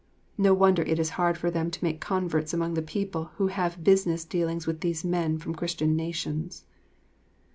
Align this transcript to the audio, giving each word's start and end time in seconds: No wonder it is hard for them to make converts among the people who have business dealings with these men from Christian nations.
No 0.35 0.55
wonder 0.55 0.81
it 0.81 0.97
is 0.97 1.11
hard 1.11 1.37
for 1.37 1.51
them 1.51 1.69
to 1.69 1.83
make 1.83 2.01
converts 2.01 2.55
among 2.55 2.73
the 2.73 2.81
people 2.81 3.25
who 3.35 3.49
have 3.49 3.83
business 3.83 4.25
dealings 4.25 4.65
with 4.65 4.79
these 4.81 5.03
men 5.05 5.37
from 5.37 5.53
Christian 5.53 5.95
nations. 5.95 6.65